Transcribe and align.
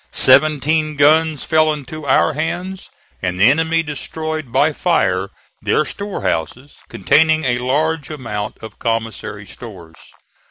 Seventeen 0.13 0.95
guns 0.95 1.43
fell 1.43 1.71
into 1.71 2.07
our 2.07 2.33
hands, 2.33 2.89
and 3.21 3.39
the 3.39 3.43
enemy 3.51 3.83
destroyed 3.83 4.51
by 4.51 4.73
fire 4.73 5.29
their 5.61 5.85
store 5.85 6.23
houses, 6.23 6.77
containing 6.89 7.43
a 7.45 7.59
large 7.59 8.09
amount 8.09 8.57
of 8.63 8.79
commissary 8.79 9.45
stores. 9.45 9.97